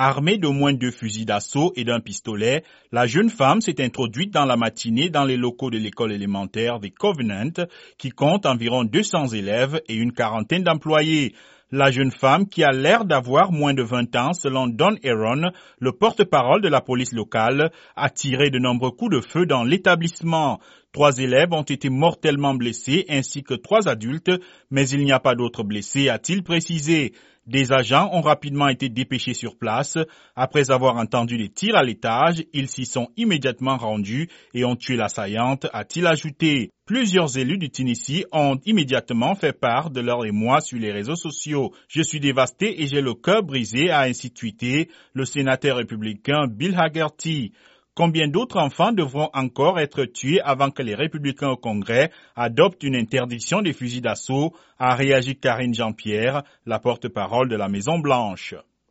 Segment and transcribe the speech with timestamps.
[0.00, 2.62] Armée d'au moins deux fusils d'assaut et d'un pistolet,
[2.92, 6.92] la jeune femme s'est introduite dans la matinée dans les locaux de l'école élémentaire des
[6.92, 7.66] Covenant,
[7.98, 11.34] qui compte environ 200 élèves et une quarantaine d'employés.
[11.72, 15.90] La jeune femme, qui a l'air d'avoir moins de 20 ans, selon Don Aaron, le
[15.90, 20.60] porte-parole de la police locale, a tiré de nombreux coups de feu dans l'établissement.
[20.92, 24.32] Trois élèves ont été mortellement blessés ainsi que trois adultes,
[24.70, 27.12] mais il n'y a pas d'autres blessés, a-t-il précisé.
[27.48, 29.96] Des agents ont rapidement été dépêchés sur place.
[30.36, 34.96] Après avoir entendu des tirs à l'étage, ils s'y sont immédiatement rendus et ont tué
[34.96, 36.72] l'assaillante, a-t-il ajouté.
[36.84, 41.72] Plusieurs élus du Tennessee ont immédiatement fait part de leur émoi sur les réseaux sociaux.
[41.88, 46.74] Je suis dévasté et j'ai le cœur brisé, a ainsi tweeté le sénateur républicain Bill
[46.78, 47.52] Haggerty.
[47.98, 52.94] Combien d'autres enfants devront encore être tués avant que les républicains au Congrès adoptent une
[52.94, 54.54] interdiction des fusils d'assaut?
[54.78, 58.54] A réagi Karine Jean-Pierre, la porte-parole de la Maison-Blanche.